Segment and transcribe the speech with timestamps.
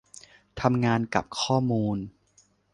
[0.61, 1.97] ทำงานกับข้อมูล